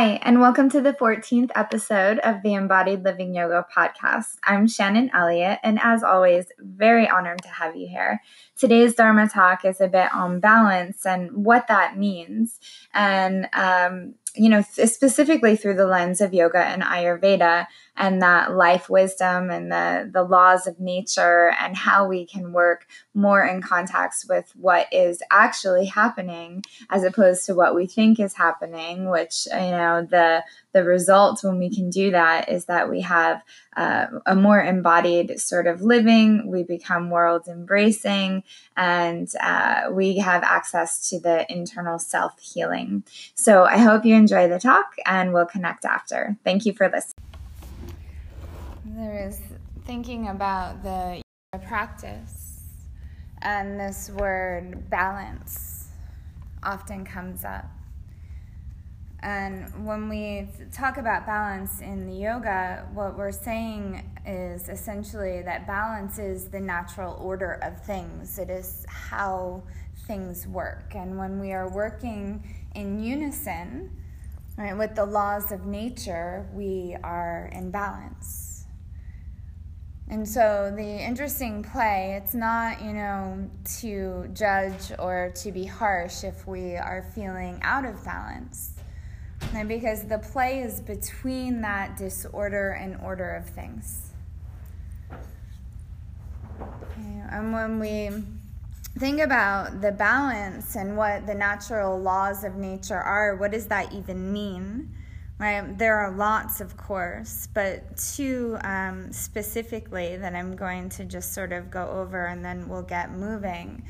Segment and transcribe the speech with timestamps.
[0.00, 4.38] Hi, and welcome to the 14th episode of the Embodied Living Yoga podcast.
[4.42, 8.22] I'm Shannon Elliott, and as always, very honored to have you here.
[8.56, 12.58] Today's Dharma talk is a bit on balance and what that means,
[12.94, 18.88] and um, you know, specifically through the lens of yoga and Ayurveda and that life
[18.88, 24.26] wisdom and the, the laws of nature and how we can work more in context
[24.28, 29.70] with what is actually happening as opposed to what we think is happening, which, you
[29.72, 30.42] know, the,
[30.72, 33.42] the result when we can do that is that we have
[33.76, 38.42] uh, a more embodied sort of living, we become world embracing,
[38.76, 43.04] and uh, we have access to the internal self healing.
[43.34, 46.36] So I hope you enjoy the talk and we'll connect after.
[46.44, 47.14] Thank you for listening.
[48.84, 49.40] There is
[49.84, 51.22] thinking about the
[51.66, 52.62] practice,
[53.42, 55.88] and this word balance
[56.62, 57.79] often comes up.
[59.22, 65.66] And when we talk about balance in the yoga, what we're saying is essentially that
[65.66, 68.38] balance is the natural order of things.
[68.38, 69.62] It is how
[70.06, 70.94] things work.
[70.94, 72.42] And when we are working
[72.74, 73.90] in unison
[74.56, 78.64] right, with the laws of nature, we are in balance.
[80.08, 83.48] And so the interesting play, it's not, you know,
[83.80, 88.79] to judge or to be harsh if we are feeling out of balance
[89.54, 94.10] and because the play is between that disorder and order of things.
[97.30, 98.10] And when we
[98.98, 103.92] think about the balance and what the natural laws of nature are, what does that
[103.92, 104.92] even mean?
[105.38, 105.78] Right?
[105.78, 111.52] There are lots, of course, but two um, specifically that I'm going to just sort
[111.52, 113.84] of go over and then we'll get moving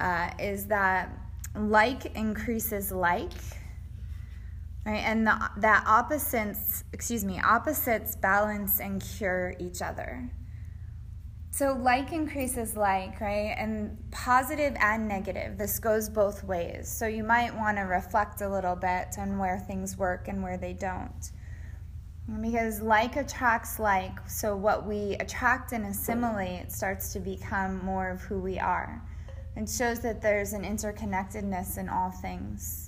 [0.00, 1.10] uh, is that
[1.54, 3.32] like increases like
[4.88, 5.04] Right?
[5.04, 10.30] And the, that opposites, excuse me, opposites balance and cure each other.
[11.50, 13.54] So like increases like, right?
[13.58, 15.58] And positive and negative.
[15.58, 16.88] This goes both ways.
[16.88, 20.56] So you might want to reflect a little bit on where things work and where
[20.56, 21.32] they don't.
[22.40, 28.22] Because like attracts like, so what we attract and assimilate starts to become more of
[28.22, 29.02] who we are.
[29.58, 32.87] and shows that there's an interconnectedness in all things.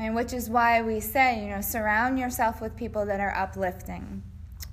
[0.00, 4.22] And which is why we say, you know, surround yourself with people that are uplifting.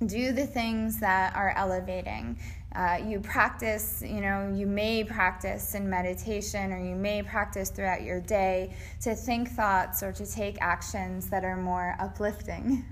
[0.06, 2.38] Do the things that are elevating.
[2.74, 8.02] Uh, you practice, you know, you may practice in meditation or you may practice throughout
[8.02, 12.84] your day to think thoughts or to take actions that are more uplifting.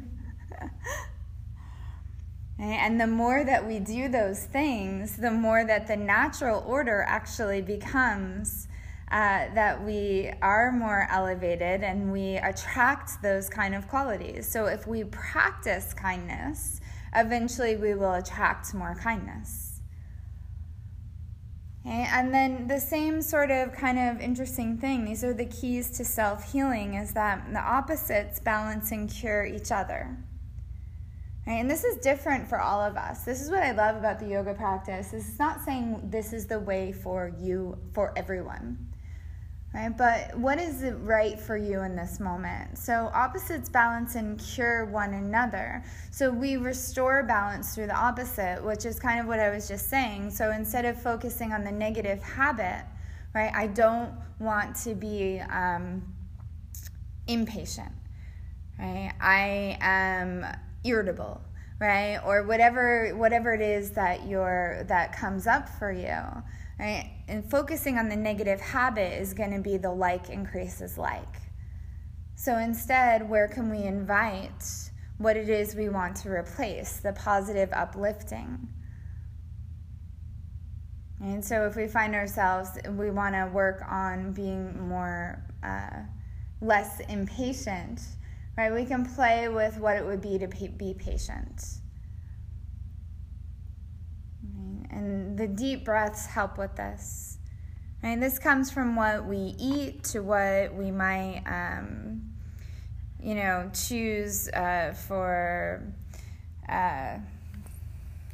[2.59, 7.61] And the more that we do those things, the more that the natural order actually
[7.61, 8.67] becomes
[9.11, 14.49] uh, that we are more elevated and we attract those kind of qualities.
[14.49, 16.81] So if we practice kindness,
[17.15, 19.81] eventually we will attract more kindness.
[21.87, 22.09] Okay?
[22.11, 26.05] And then the same sort of kind of interesting thing, these are the keys to
[26.05, 30.19] self healing, is that the opposites balance and cure each other.
[31.47, 31.61] Right?
[31.61, 33.23] And this is different for all of us.
[33.23, 35.13] This is what I love about the yoga practice.
[35.13, 38.95] This is not saying this is the way for you, for everyone
[39.75, 39.97] right?
[39.97, 42.79] But what is it right for you in this moment?
[42.79, 45.85] So opposites balance and cure one another.
[46.11, 49.89] So we restore balance through the opposite, which is kind of what I was just
[49.89, 50.31] saying.
[50.31, 52.85] So instead of focusing on the negative habit,
[53.35, 53.53] right?
[53.55, 56.03] I don't want to be um,
[57.27, 57.93] impatient,
[58.79, 59.13] right?
[59.21, 60.47] I am
[60.85, 61.41] irritable
[61.79, 66.17] right or whatever whatever it is that you're that comes up for you
[66.79, 71.41] right and focusing on the negative habit is going to be the like increases like
[72.35, 77.71] so instead where can we invite what it is we want to replace the positive
[77.73, 78.69] uplifting
[81.21, 86.03] and so if we find ourselves we want to work on being more uh,
[86.61, 88.01] less impatient
[88.57, 88.73] right?
[88.73, 91.63] We can play with what it would be to be patient.
[94.91, 97.39] And the deep breaths help with this.
[98.03, 102.23] And this comes from what we eat to what we might, um,
[103.21, 105.83] you know, choose uh, for
[106.69, 107.19] uh,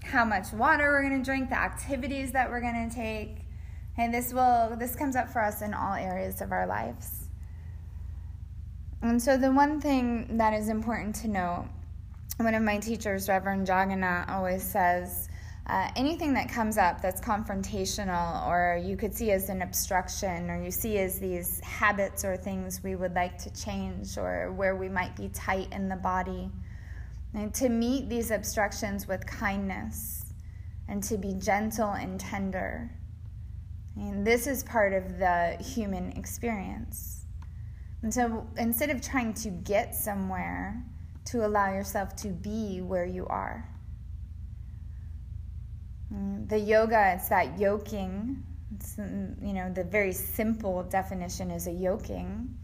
[0.04, 3.38] how much water we're going to drink, the activities that we're going to take.
[3.96, 7.28] And this will this comes up for us in all areas of our lives.
[9.02, 11.66] And so, the one thing that is important to note,
[12.37, 15.28] one of my teachers, Reverend Jagannath, always says
[15.67, 20.62] uh, anything that comes up that's confrontational or you could see as an obstruction or
[20.62, 24.88] you see as these habits or things we would like to change or where we
[24.88, 26.50] might be tight in the body.
[27.35, 30.32] And to meet these obstructions with kindness
[30.88, 32.91] and to be gentle and tender.
[33.97, 37.25] And this is part of the human experience.
[38.03, 40.85] And so instead of trying to get somewhere,
[41.26, 43.69] to allow yourself to be where you are.
[46.12, 48.43] Mm, the yoga, it's that yoking.
[48.75, 52.56] It's, mm, you know, the very simple definition is a yoking,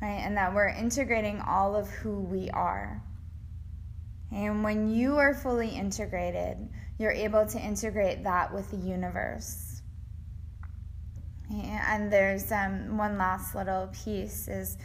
[0.00, 0.20] right?
[0.24, 3.02] And that we're integrating all of who we are.
[4.30, 6.56] And when you are fully integrated,
[6.98, 9.82] you're able to integrate that with the universe.
[11.52, 14.78] And there's um, one last little piece is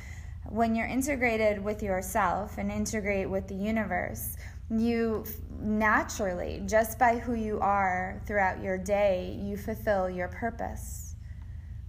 [0.49, 4.35] when you're integrated with yourself and integrate with the universe,
[4.69, 5.25] you
[5.59, 11.15] naturally, just by who you are throughout your day, you fulfill your purpose.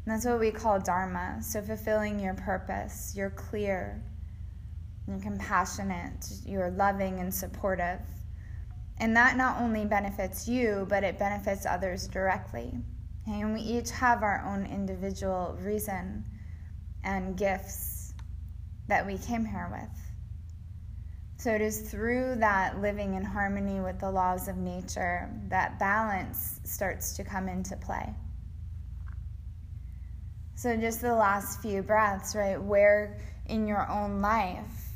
[0.05, 1.39] And that's what we call Dharma.
[1.43, 4.03] So, fulfilling your purpose, you're clear,
[5.07, 8.01] you're compassionate, you're loving and supportive.
[9.01, 12.73] And that not only benefits you, but it benefits others directly.
[13.27, 16.25] And we each have our own individual reason
[17.05, 18.15] and gifts
[18.89, 20.08] that we came here with.
[21.39, 26.59] So it is through that living in harmony with the laws of nature that balance
[26.65, 28.13] starts to come into play.
[30.57, 32.61] So, just the last few breaths, right?
[32.61, 34.91] Where in your own life,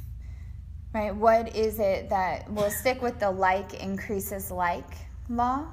[0.92, 1.14] right?
[1.14, 4.96] What is it that will stick with the like increases like
[5.28, 5.68] law?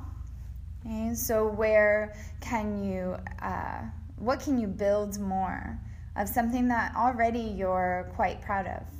[0.85, 1.15] Okay?
[1.15, 3.81] So, where can you, uh,
[4.17, 5.79] what can you build more
[6.15, 8.98] of something that already you're quite proud of?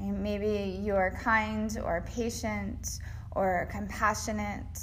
[0.00, 3.00] Maybe you're kind or patient
[3.32, 4.78] or compassionate.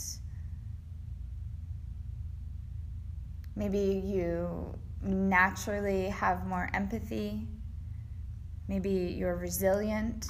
[3.55, 7.47] Maybe you naturally have more empathy.
[8.67, 10.27] Maybe you're resilient.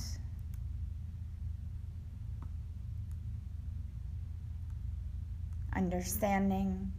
[5.75, 6.93] Understanding,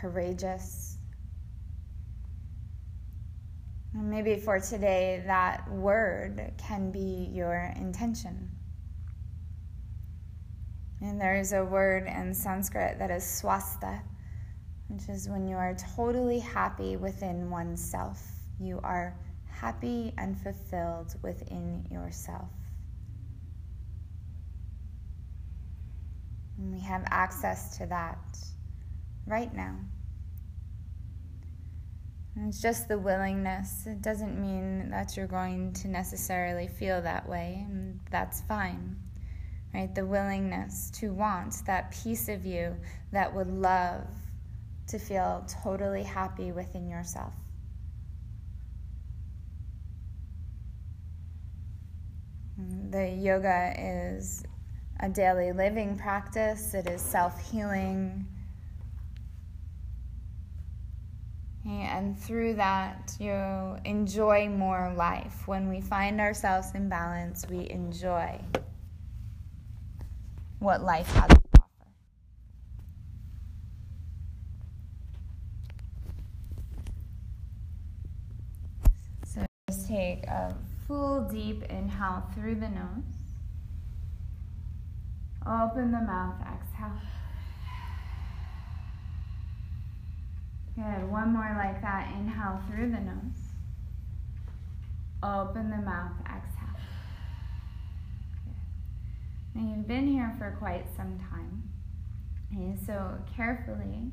[0.00, 0.99] courageous.
[3.92, 8.50] Maybe for today, that word can be your intention.
[11.00, 14.00] And there is a word in Sanskrit that is swastha,
[14.88, 18.22] which is when you are totally happy within oneself.
[18.60, 22.50] You are happy and fulfilled within yourself.
[26.58, 28.18] And we have access to that
[29.26, 29.76] right now.
[32.36, 33.86] It's just the willingness.
[33.86, 38.96] It doesn't mean that you're going to necessarily feel that way, and that's fine.
[39.74, 39.92] Right?
[39.94, 42.76] The willingness to want that piece of you
[43.12, 44.06] that would love
[44.88, 47.32] to feel totally happy within yourself.
[52.90, 54.44] The yoga is
[55.00, 58.26] a daily living practice, it is self healing
[61.70, 65.46] And through that, you enjoy more life.
[65.46, 68.40] When we find ourselves in balance, we enjoy
[70.58, 71.90] what life has to offer.
[79.24, 80.54] So just take a
[80.88, 83.04] full deep inhale through the nose.
[85.46, 87.00] Open the mouth, exhale.
[90.74, 91.10] Good.
[91.10, 92.12] One more like that.
[92.18, 93.40] Inhale through the nose.
[95.22, 96.12] Open the mouth.
[96.24, 96.80] Exhale.
[98.44, 99.60] Good.
[99.60, 101.62] Now you've been here for quite some time.
[102.52, 104.10] Okay, so carefully,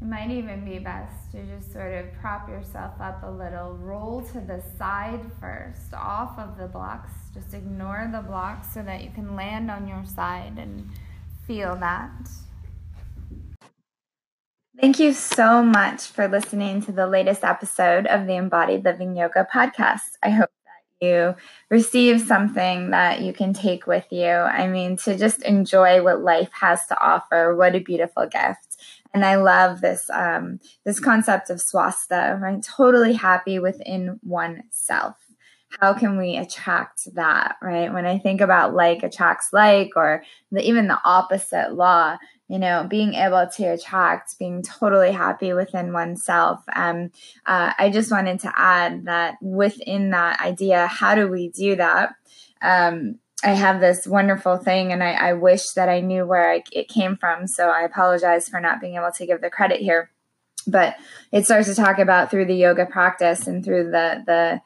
[0.00, 3.76] it might even be best to just sort of prop yourself up a little.
[3.76, 7.10] Roll to the side first, off of the blocks.
[7.32, 10.90] Just ignore the blocks so that you can land on your side and
[11.46, 12.10] feel that.
[14.80, 19.46] Thank you so much for listening to the latest episode of the Embodied Living Yoga
[19.50, 20.18] podcast.
[20.22, 21.34] I hope that you
[21.70, 24.26] receive something that you can take with you.
[24.26, 27.56] I mean, to just enjoy what life has to offer.
[27.56, 28.76] What a beautiful gift.
[29.14, 32.62] And I love this um, this concept of swastha, right?
[32.62, 35.25] Totally happy within oneself
[35.80, 40.66] how can we attract that right when i think about like attracts like or the,
[40.66, 42.16] even the opposite law
[42.48, 47.10] you know being able to attract being totally happy within oneself um,
[47.46, 52.14] uh, i just wanted to add that within that idea how do we do that
[52.62, 56.62] um, I have this wonderful thing, and I, I wish that I knew where I,
[56.72, 57.46] it came from.
[57.46, 60.10] So I apologize for not being able to give the credit here.
[60.66, 60.96] But
[61.30, 64.60] it starts to talk about through the yoga practice and through the the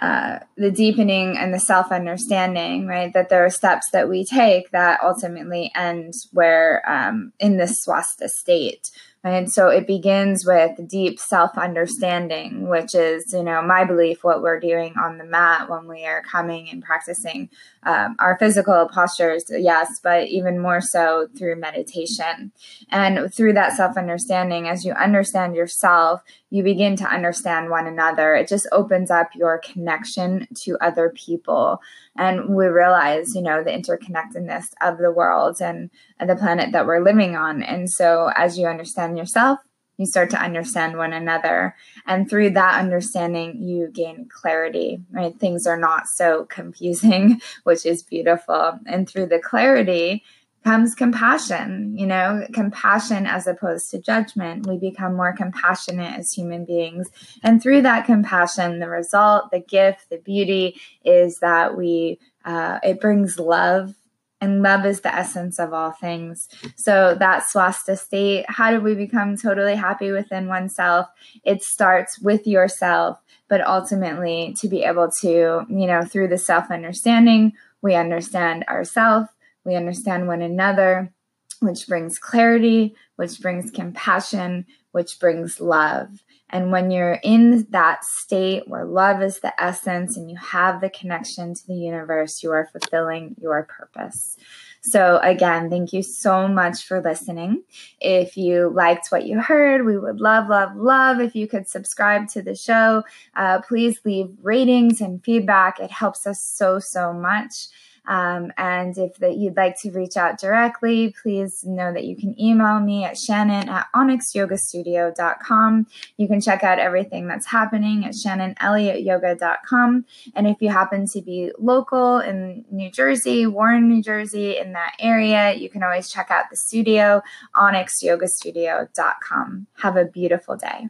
[0.00, 3.12] uh, the deepening and the self understanding, right?
[3.12, 8.28] That there are steps that we take that ultimately end where um, in this swastha
[8.28, 8.90] state,
[9.24, 14.42] and so it begins with deep self understanding, which is, you know, my belief what
[14.42, 17.50] we're doing on the mat when we are coming and practicing
[17.82, 22.52] um, our physical postures, yes, but even more so through meditation.
[22.90, 28.34] And through that self understanding, as you understand yourself, you begin to understand one another.
[28.34, 31.80] It just opens up your connection to other people.
[32.16, 35.90] And we realize, you know, the interconnectedness of the world and,
[36.26, 37.62] the planet that we're living on.
[37.62, 39.58] And so as you understand yourself,
[39.98, 41.74] you start to understand one another.
[42.06, 45.36] And through that understanding, you gain clarity, right?
[45.38, 48.78] Things are not so confusing, which is beautiful.
[48.86, 50.22] And through the clarity,
[50.64, 54.66] comes compassion, you know, compassion as opposed to judgment.
[54.66, 57.08] We become more compassionate as human beings.
[57.42, 63.00] And through that compassion, the result, the gift, the beauty is that we, uh, it
[63.00, 63.94] brings love.
[64.40, 66.48] And love is the essence of all things.
[66.76, 71.08] So that swastha state, how do we become totally happy within oneself?
[71.44, 73.18] It starts with yourself,
[73.48, 79.28] but ultimately to be able to, you know, through the self understanding, we understand ourselves
[79.68, 81.12] we understand one another,
[81.60, 86.22] which brings clarity, which brings compassion, which brings love.
[86.50, 90.90] And when you're in that state where love is the essence and you have the
[90.90, 94.36] connection to the universe, you are fulfilling your purpose.
[94.80, 97.64] So, again, thank you so much for listening.
[98.00, 102.28] If you liked what you heard, we would love, love, love if you could subscribe
[102.28, 103.02] to the show.
[103.34, 107.66] Uh, please leave ratings and feedback, it helps us so, so much.
[108.08, 112.40] Um, and if that you'd like to reach out directly, please know that you can
[112.40, 115.86] email me at shannon at onyxyogastudio.com.
[116.16, 120.06] You can check out everything that's happening at shannonelliottyoga.com.
[120.34, 124.94] And if you happen to be local in New Jersey, Warren, New Jersey, in that
[124.98, 127.20] area, you can always check out the studio,
[127.54, 129.66] onyxyogastudio.com.
[129.74, 130.88] Have a beautiful day.